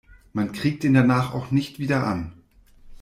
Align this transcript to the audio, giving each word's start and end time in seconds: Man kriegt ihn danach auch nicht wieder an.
Man 0.33 0.51
kriegt 0.51 0.83
ihn 0.83 0.95
danach 0.95 1.35
auch 1.35 1.51
nicht 1.51 1.77
wieder 1.77 2.07
an. 2.07 2.33